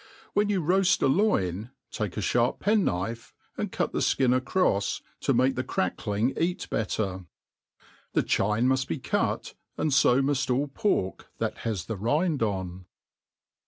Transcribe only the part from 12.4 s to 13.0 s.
on.